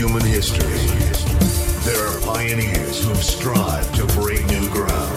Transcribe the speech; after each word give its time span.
human 0.00 0.24
history, 0.24 0.80
there 1.84 2.06
are 2.06 2.20
pioneers 2.22 3.04
who 3.04 3.10
have 3.10 3.22
strived 3.22 3.94
to 3.94 4.06
break 4.18 4.40
new 4.46 4.66
ground. 4.70 5.16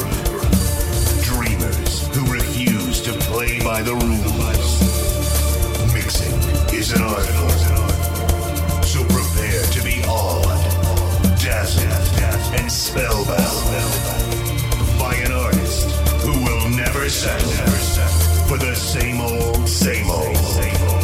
Dreamers 1.23 2.05
who 2.13 2.29
refuse 2.29 3.01
to 3.03 3.13
play 3.31 3.63
by 3.63 3.81
the 3.81 3.95
rules. 3.95 4.71
Mixing 5.93 6.35
is 6.77 6.91
an 6.91 7.01
art. 7.01 7.23
So 8.83 8.99
prepare 9.05 9.63
to 9.71 9.81
be 9.85 10.03
awed, 10.03 10.59
dazzled, 11.39 12.59
and 12.59 12.69
spellbound 12.69 13.39
by 14.99 15.15
an 15.15 15.31
artist 15.31 15.91
who 16.25 16.33
will 16.43 16.67
never 16.75 17.07
settle 17.07 17.51
for 18.49 18.57
the 18.57 18.75
same 18.75 19.21
old, 19.21 19.65
same 19.65 20.09
old. 20.11 21.02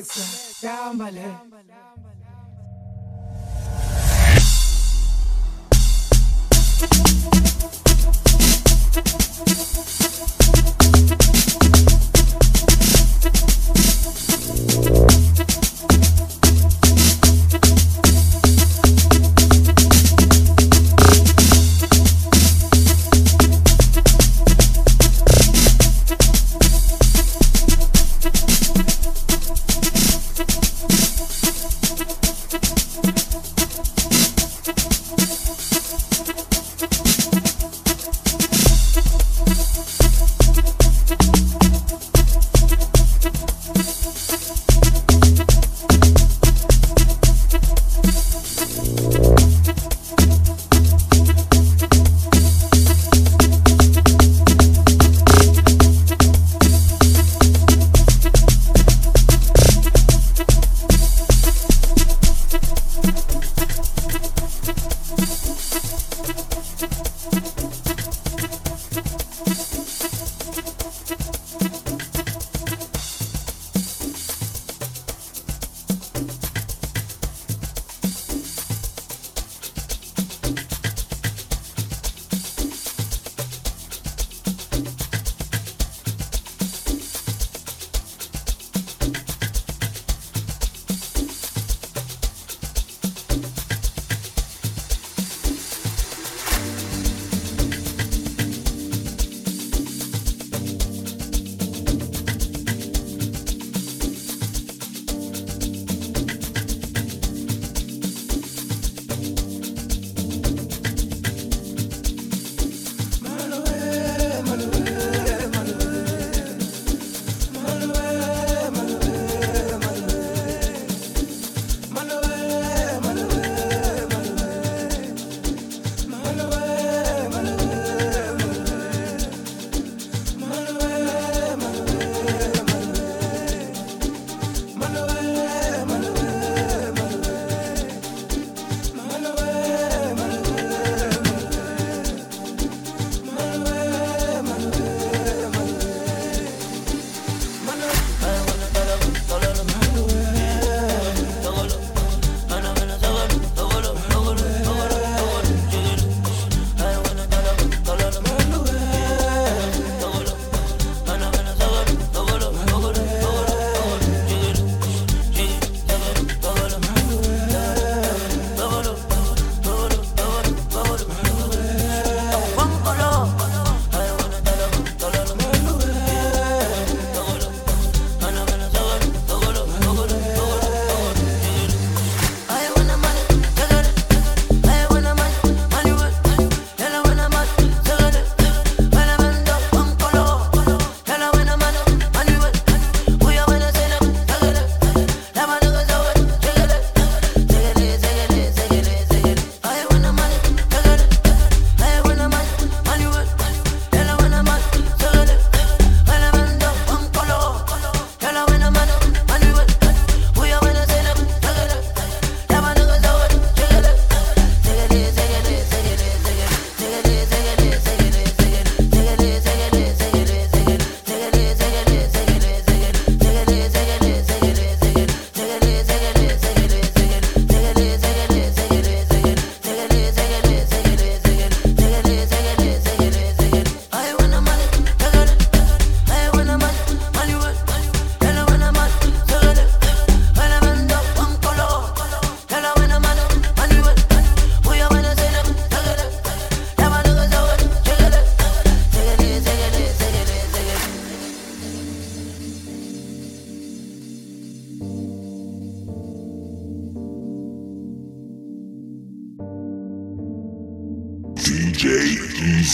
Relax, 0.00 0.60
gambale. 0.62 1.36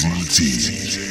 Easy 0.05 1.06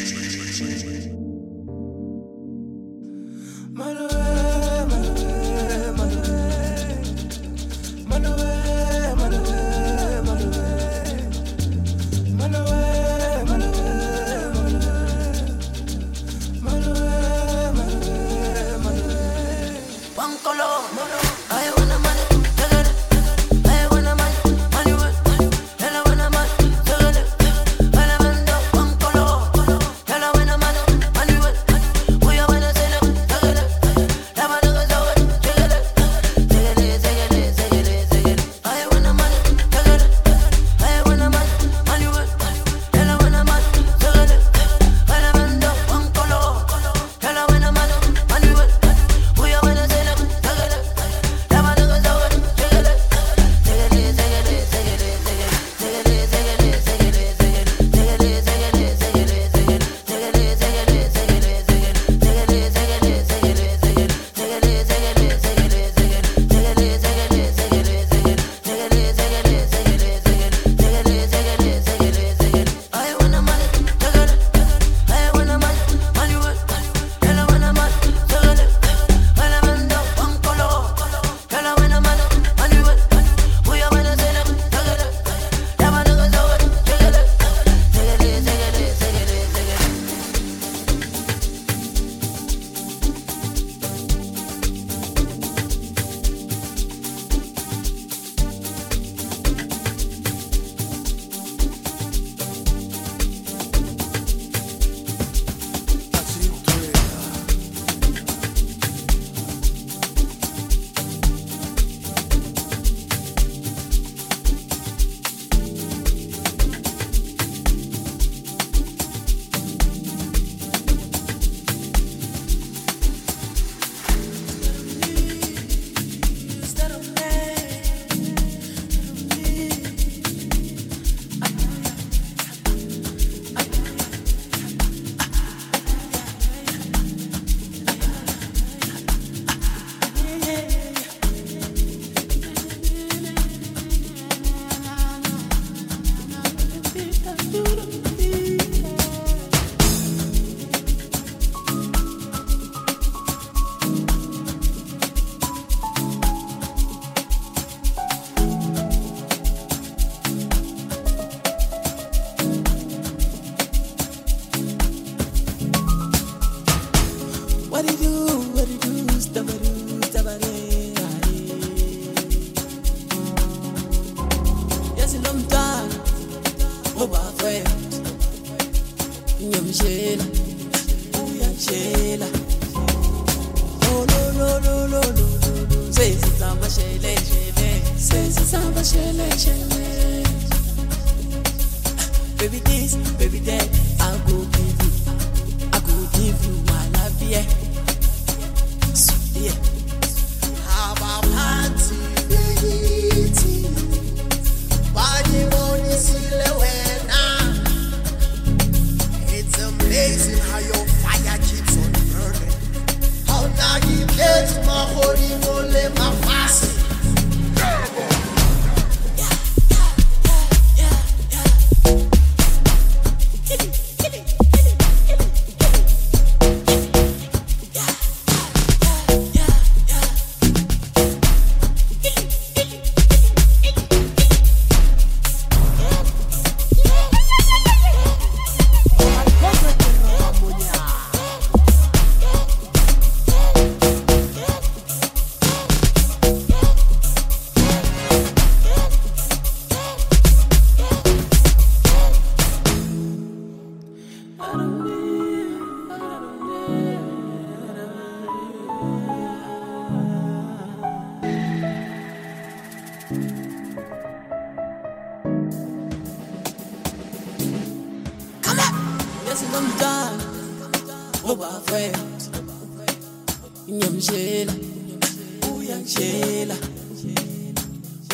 uyangishela 275.86 276.56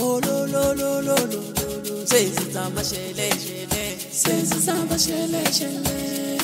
olololololo 0.01 1.41
sesizama 2.05 2.83
shele 2.83 3.29
shele. 3.43 3.97
Sesizama 4.11 4.97
shele 4.99 5.43
shele. 5.51 6.41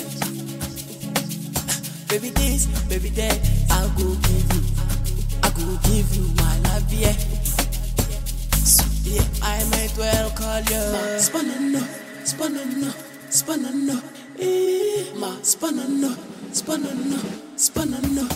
Baby 2.09 2.29
this 2.29 2.65
baby 2.89 3.09
that 3.09 3.39
i 3.69 3.81
go 3.97 4.15
give 4.15 4.53
you. 4.53 4.63
I 5.43 5.49
go 5.49 5.77
give 5.83 6.15
you 6.15 6.23
my 6.37 6.59
love 6.59 6.93
yeah. 6.93 7.13
Yeah 9.03 9.23
i 9.41 9.63
might 9.71 9.93
well 9.97 10.29
call 10.31 10.61
you. 10.61 10.83
Spanana 11.19 11.81
spanana 12.23 12.93
spanana. 13.29 14.01
Eh 14.39 15.11
ma 15.19 15.35
spanana 15.41 16.15
spanana 16.53 17.19
spanana 17.57 18.29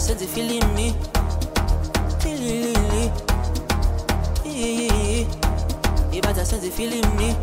bada 0.00 0.08
senza 0.08 0.24
ifilimi 0.24 0.94
filili 2.18 3.10
ibada 6.12 6.44
senza 6.46 6.66
ifilimi 6.66 7.36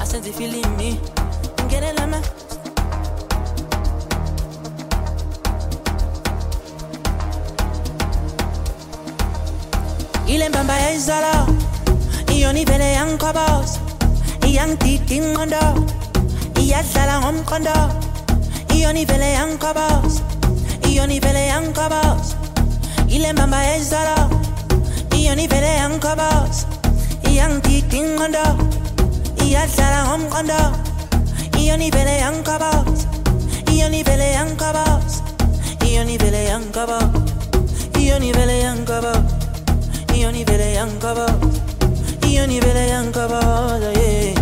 asenza 0.00 0.28
ifilimi 0.28 1.00
ingene 1.62 1.92
lama. 1.92 2.20
Ile 10.26 10.48
mbamba 10.48 10.74
yayizolo 10.76 11.46
iyona 12.34 12.58
ivele 12.60 12.92
yangikhobos 12.92 13.78
iyangidida 14.46 15.14
ingqondo 15.14 15.62
iyadlala 16.60 17.14
ngomqondo 17.20 17.76
iyona 18.74 18.98
ivele 19.00 19.32
yangikhobos 20.96 20.96
iyona 20.96 21.14
ivele 21.14 21.46
yangikhobos 21.46 22.34
ile 23.08 23.32
mbamba 23.32 23.62
yayizolo 23.62 24.16
iyona 25.16 25.42
ivele 25.42 25.70
yangikhobos 25.80 26.66
iyangidida 27.30 27.96
ingqondo 28.00 28.44
iyadlala 29.44 29.98
ngomqondo 30.06 30.60
iyona 31.60 31.84
ivele 31.84 32.14
yangikhobos 32.24 33.00
iyona 33.72 33.96
ivele 33.96 34.28
yangikhobos 34.38 35.12
iyona 35.86 36.10
ivele 36.16 36.40
yangikhobos 36.50 37.12
iyona 38.00 38.26
ivele 38.30 38.56
yangikhobos 38.66 39.26
iyona 40.14 40.38
ivele 40.42 40.68
yangikhobos 40.78 41.54
iyona 42.28 42.52
ivele 42.58 42.84
yangikhobos 42.88 43.82
yeah 44.00 44.35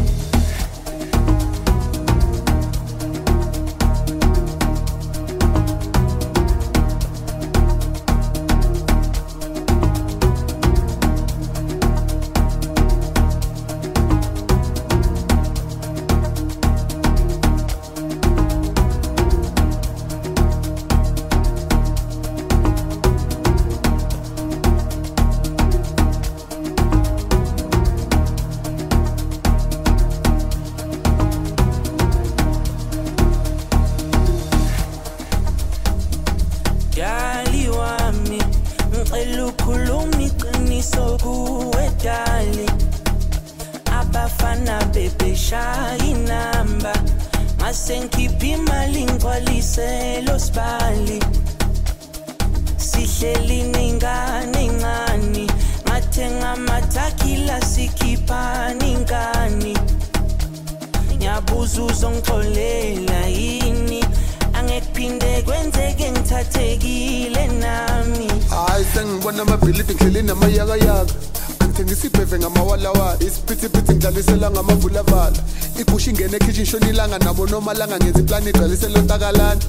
ekhishini 77.04 77.16
shona 77.16 77.16
ilanga 77.16 77.18
nabo 77.18 77.46
nomalanga 77.46 77.96
ngenza 77.98 78.20
iplani 78.20 78.50
igcwalisela 78.50 78.98
ontakalana 78.98 79.60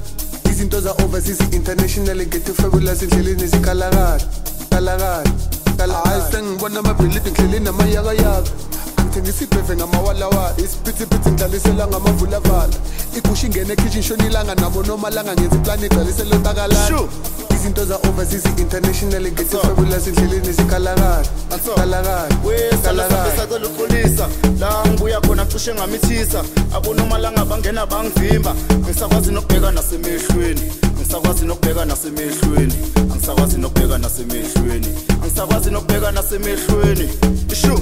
izinto 0.52 0.82
za-overseas 0.82 1.40
international 1.52 2.18
ngethi 2.28 2.54
fabulous 2.54 3.04
endleleni 3.04 3.48
zikhalakala 3.48 4.20
kalakala 4.70 5.94
hayi 6.06 6.22
sengibona 6.32 6.80
amabhilidi 6.80 7.32
ngihleli 7.32 7.60
namayakayaka. 7.60 8.52
Angithengisa 8.98 9.44
ibheve 9.44 9.76
ngamawalawala 9.76 10.54
isiphithiphithi 10.58 11.30
ngidlalisela 11.30 11.88
ngamavulavala 11.88 12.74
igusha 13.18 13.48
ingene 13.48 13.74
ekhishini 13.74 14.04
shona 14.04 14.26
ilanga 14.26 14.56
nabo 14.56 14.84
nomalanga 14.84 15.34
ngenza 15.34 15.56
iplani 15.56 15.86
igcwalisela 15.86 16.36
ontakalana 16.36 16.88
Sure. 16.88 17.10
Izinto 17.66 17.86
za-overseas 17.86 18.46
international 18.58 19.22
ngethi 19.22 19.58
fabulous 19.58 20.08
endleleni 20.08 20.54
zikhalakala 20.54 21.26
kalakala 21.76 22.28
kalakala 22.84 23.26
besacela 23.26 23.68
uxolisa 23.68 24.28
la 24.60 24.86
ngibuya 24.88 25.22
khona 25.22 25.46
cishe 25.46 25.74
ngamithisa. 25.74 26.44
Abonomalanga 26.76 27.46
bangena 27.46 27.86
bangivimba 27.86 28.56
ngisakwazi 28.80 29.32
nokubheka 29.32 29.72
nasemehlweni 29.72 30.62
ngisakwazi 30.98 31.46
nokubheka 31.46 31.86
nasemehlweni 31.86 32.74
angisakwazi 33.12 33.58
nokubheka 33.58 33.98
nasemehlweni 33.98 34.88
angisakwazi 35.24 35.72
nokubheka 35.72 36.12
nasemehlweni. 36.12 37.10
Ishu 37.52 37.82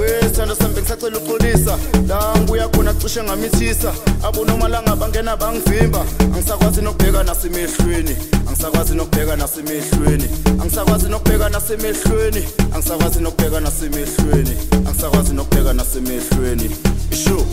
wesithando 0.00 0.54
sami 0.54 0.74
bengisacela 0.74 1.18
uxolisa 1.18 1.78
la 2.08 2.34
ngibuya 2.36 2.68
khona 2.68 2.94
cishe 2.94 3.22
ngamithisa. 3.22 3.92
Abonomalanga 4.22 4.96
bangena 4.96 5.36
bangivimba. 5.36 6.04
Angisakwazi 6.34 6.82
nokubheka 6.82 7.22
nasemehlweni. 7.22 8.16
Angisakwazi 8.48 8.94
nokubheka 8.94 9.36
nasemehlweni. 9.36 10.28
Angisakwazi 10.60 11.08
nokubheka 11.08 11.48
nasemehlweni. 11.48 12.44
Angisakwazi 12.74 13.20
nokubheka 13.20 13.60
nasemehlweni. 13.60 14.56
Angisakwazi 14.86 15.34
nokubheka 15.34 15.72
nasemehlweni. 15.72 16.70
Ishu 17.12 17.46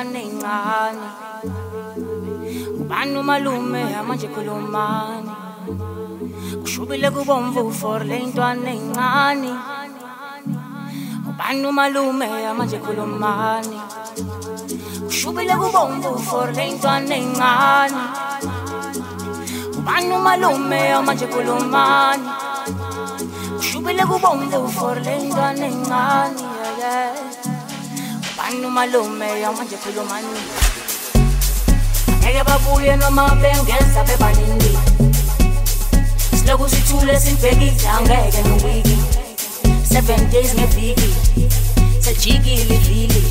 ingane 0.00 0.22
ingane 0.24 1.08
ubani 2.80 3.16
umalume 3.20 3.82
manje 4.08 4.28
khulumani? 4.28 5.30
Kushubile 6.62 7.10
kubomvu 7.10 7.70
for 7.72 8.00
le 8.04 8.18
ntwana 8.26 8.70
ingane 8.72 9.52
ubani 11.28 11.72
malume 11.72 12.26
manje 12.56 12.78
khulumani? 12.80 13.78
Kushubile 15.06 15.54
kubomvu 15.60 16.18
for 16.18 16.48
le 16.56 16.64
ntwana 16.72 17.16
ingane 17.16 18.02
ubani 19.78 20.16
malume 20.24 20.80
manje 21.06 21.26
khulumani? 21.26 22.28
Kushubile 23.58 24.02
kubomvu 24.10 24.68
for 24.72 24.96
le 24.96 25.14
ntwana 25.28 25.66
ingane 25.66 26.40
yeah, 26.40 26.78
yeah 26.80 27.19
ngeke 32.20 32.44
babuye 32.44 32.96
noma 32.96 33.28
bengeza 33.42 34.04
bebaningi 34.04 34.78
siloku 36.38 36.68
sithule 36.68 37.20
sibhekile 37.20 37.88
angeke 37.88 38.42
nowiki 38.48 38.98
seven 39.92 40.30
days 40.30 40.54
ngeviki 40.54 41.14
sajikile 42.00 42.74
ivili 42.74 43.22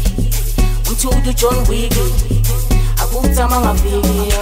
umthudu 0.90 1.34
john 1.34 1.58
wiki 1.70 2.04
akuthama 3.02 3.60
ngaviki 3.60 4.34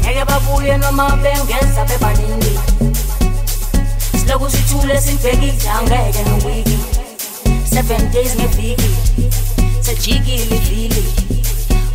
ngeke 0.00 0.24
babuye 0.24 0.76
noma 0.78 1.16
bengeza 1.16 1.84
bebaningi 1.84 2.58
siloku 4.20 4.50
sithule 4.50 5.00
sibhekile 5.00 5.70
angeke 5.70 6.22
nowiki 6.30 6.78
seven 7.72 8.10
days 8.12 8.34
ngeviki 8.36 8.90
sajikile 9.80 10.56
ivili 10.56 11.04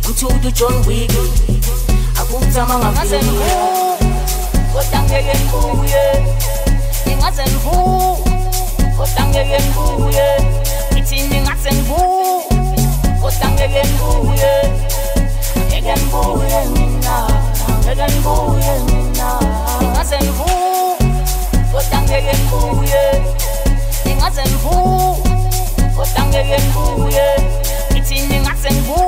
umthudu 0.06 0.50
john 0.50 0.86
wiki. 0.86 1.18
Akuthama 2.20 2.78
ngaviki 2.78 3.36
kodwa 4.72 5.02
ngeke 5.02 5.34
ngibuye. 5.38 6.24
Ngingaze 7.06 7.42
ngivu 7.42 8.18
kodwa 8.96 9.24
ngeke 9.28 9.58
ngibuye. 9.62 10.28
Ngithi 10.92 11.22
ngingaze 11.22 11.72
ngivu 11.72 12.00
kodwa 13.22 13.48
ngeke 13.50 13.82
ngibuye. 13.88 14.52
Ngeke 15.68 15.92
ngibuye 15.92 16.64
mina. 16.74 17.16
Ngeke 17.84 18.04
ngibuye 18.12 18.72
mina. 18.86 19.28
Ngingaze 19.82 20.16
ngivu 20.18 20.48
kodwa 21.72 22.02
ngeke 22.02 22.34
ngibuye. 22.38 23.02
Ngingaze 24.06 24.42
ngivu 24.42 25.16
otangeyen 25.98 26.64
kuye 26.72 27.26
ngithini 27.92 28.36
ngase 28.40 28.70
ngu 28.72 29.00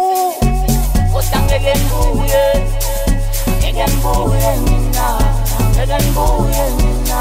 otangeyen 1.18 1.80
kuye 1.90 2.44
ngeken 3.58 3.92
kuye 4.02 4.50
mina 4.64 5.06
ngeken 5.74 6.04
kuye 6.14 6.64
mina 6.78 7.20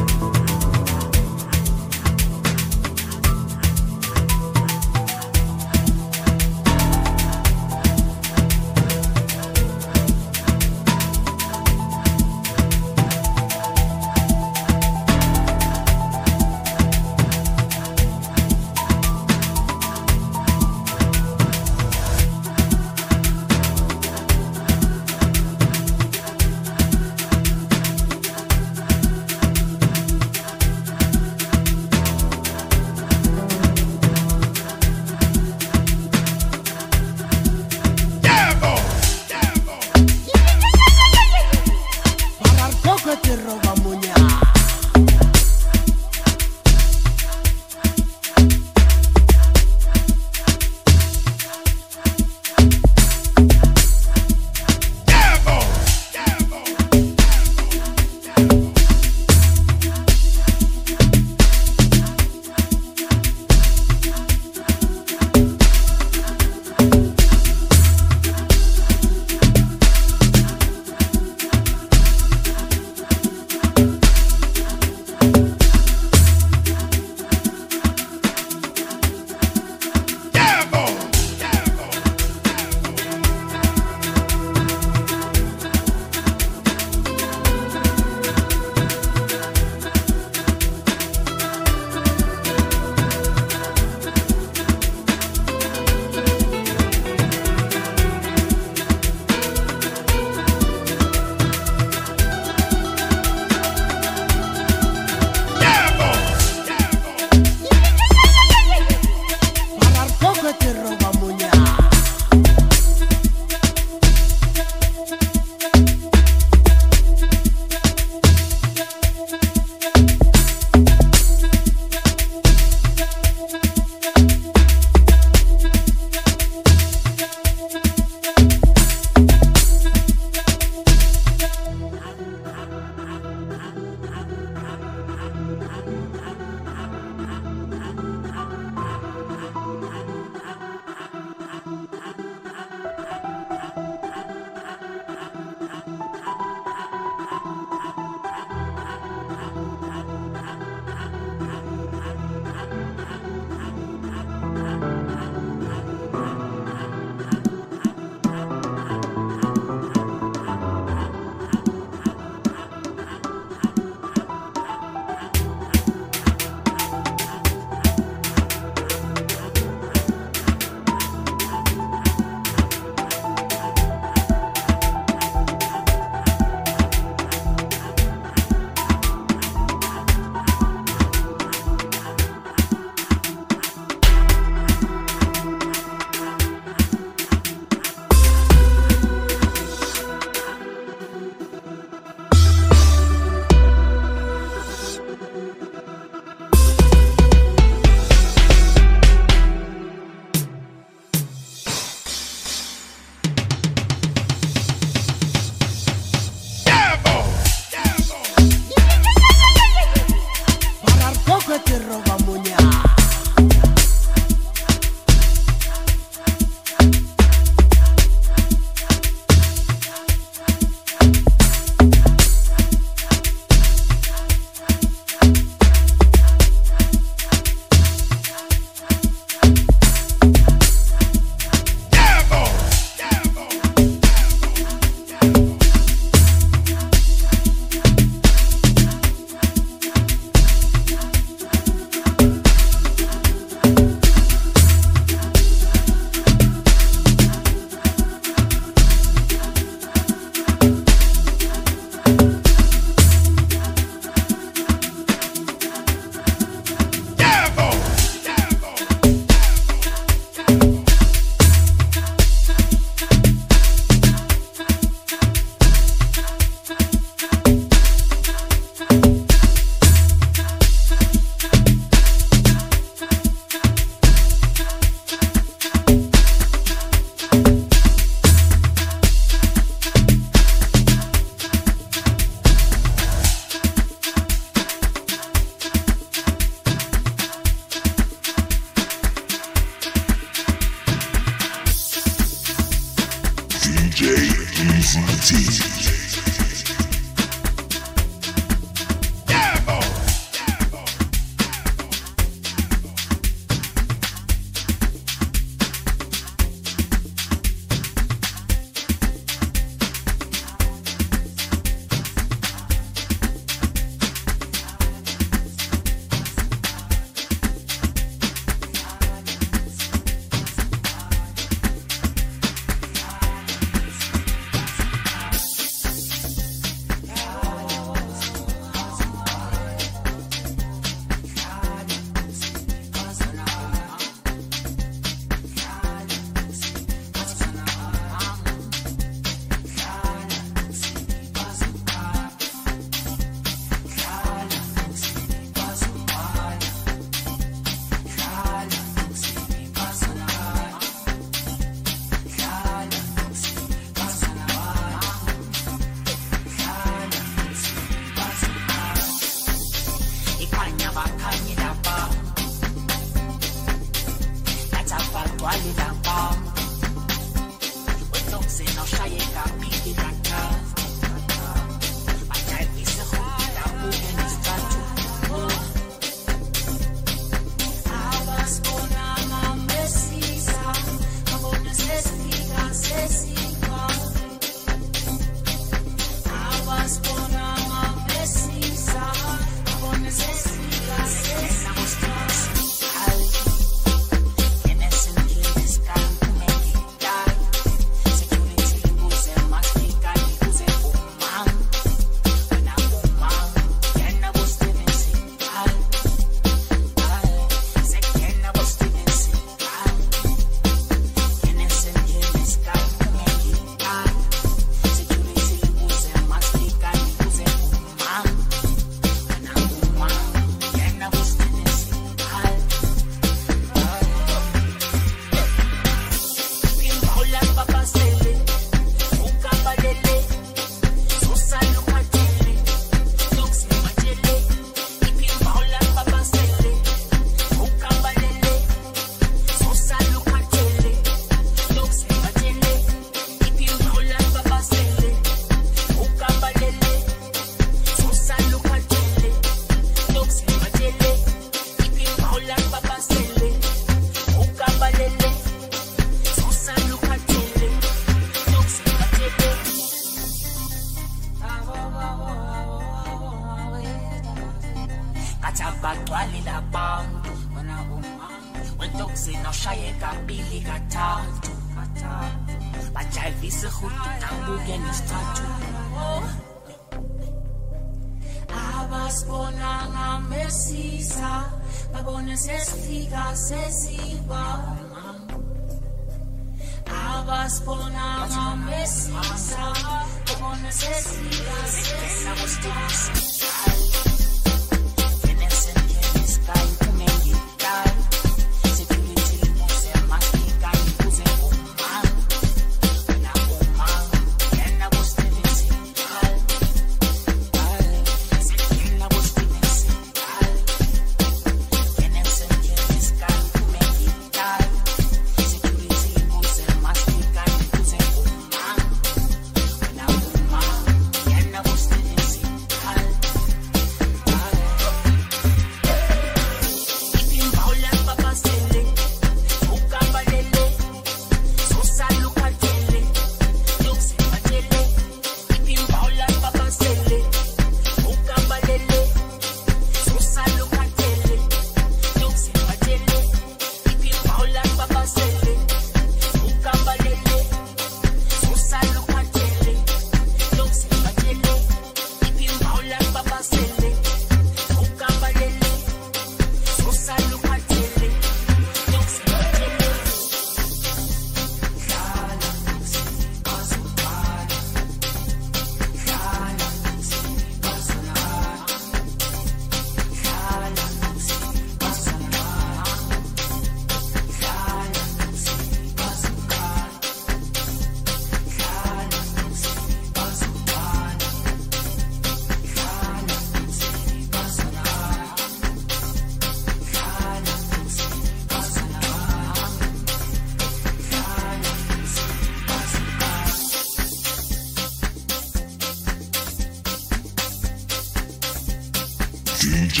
DJ 599.66 600.00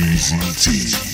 Eazy 0.00 1.13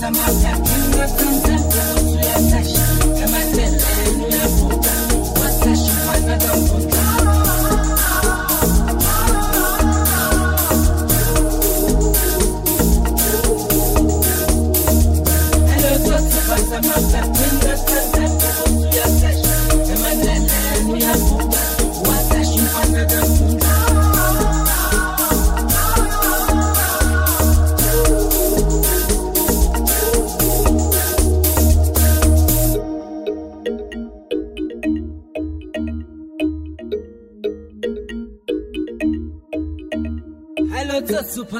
Cause 0.00 0.16
I'm 0.16 0.16
out 0.16 0.32
that 0.42 0.58
you 0.58 0.92
from 1.18 1.42
I'm 1.42 2.16
let's 2.16 2.79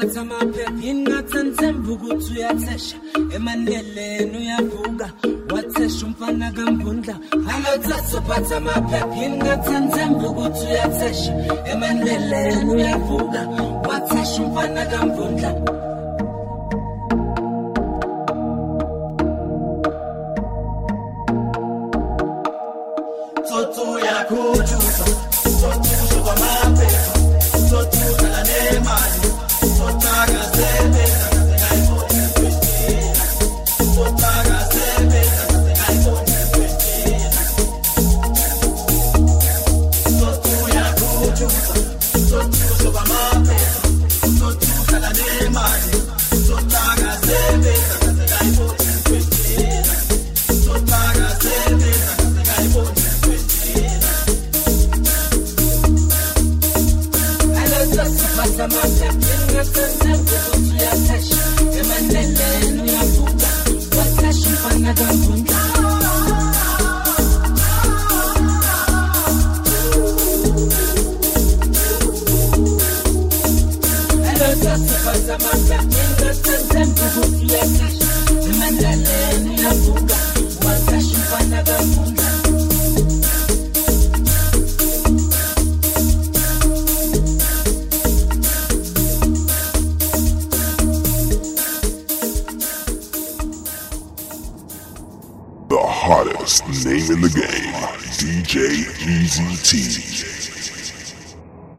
wathi 0.01 0.19
amaphepha 0.19 0.83
ingathi 0.89 1.43
nithemba 1.43 1.91
ukuthi 1.91 2.33
uyathesha? 2.33 2.97
Emanileleni 3.35 4.37
uyavuka 4.37 5.07
wathesha 5.53 6.05
umfana 6.05 6.51
kambundla 6.51 7.15
halo 7.47 7.77
thatha 7.85 8.21
phatha 8.21 8.57
amaphepha 8.57 9.15
ingathi 9.25 9.73
nithemba 9.79 10.29
ukuthi 10.29 10.65
uyathesha? 10.65 11.31
Emanileleni 11.71 12.71
uyavuka 12.75 13.41
wathesha 13.89 14.43
umfana 14.43 14.85
kambundla 14.85 15.51